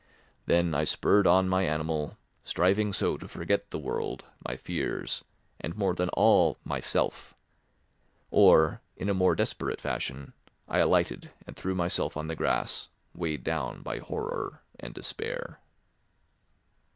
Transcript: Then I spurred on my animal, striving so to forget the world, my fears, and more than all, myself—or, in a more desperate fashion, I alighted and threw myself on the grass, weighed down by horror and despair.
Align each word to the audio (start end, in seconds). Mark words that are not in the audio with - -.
Then 0.47 0.73
I 0.73 0.83
spurred 0.83 1.27
on 1.27 1.47
my 1.47 1.61
animal, 1.63 2.17
striving 2.43 2.91
so 2.91 3.17
to 3.17 3.27
forget 3.27 3.69
the 3.69 3.77
world, 3.77 4.25
my 4.43 4.57
fears, 4.57 5.23
and 5.59 5.77
more 5.77 5.93
than 5.93 6.09
all, 6.13 6.57
myself—or, 6.63 8.81
in 8.95 9.09
a 9.09 9.13
more 9.13 9.35
desperate 9.35 9.79
fashion, 9.79 10.33
I 10.67 10.79
alighted 10.79 11.29
and 11.45 11.55
threw 11.55 11.75
myself 11.75 12.17
on 12.17 12.25
the 12.29 12.35
grass, 12.35 12.89
weighed 13.13 13.43
down 13.43 13.83
by 13.83 13.99
horror 13.99 14.63
and 14.79 14.91
despair. 14.95 15.59